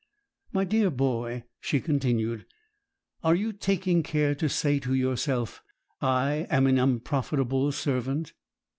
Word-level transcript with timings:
'My 0.51 0.63
dear 0.63 0.89
boy,' 0.89 1.43
she 1.59 1.79
continued, 1.79 2.47
'are 3.23 3.35
you 3.35 3.53
taking 3.53 4.01
care 4.01 4.33
to 4.33 4.49
say 4.49 4.79
to 4.79 4.95
yourself, 4.95 5.61
"I 6.01 6.47
am 6.49 6.65
an 6.65 6.79
unprofitable 6.79 7.71
servant"?' 7.71 8.33